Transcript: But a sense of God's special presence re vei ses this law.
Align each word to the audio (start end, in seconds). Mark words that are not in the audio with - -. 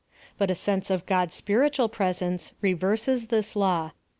But 0.39 0.49
a 0.49 0.55
sense 0.55 0.89
of 0.89 1.05
God's 1.05 1.35
special 1.35 1.87
presence 1.87 2.53
re 2.59 2.73
vei 2.73 2.95
ses 2.95 3.27
this 3.27 3.55
law. 3.55 3.91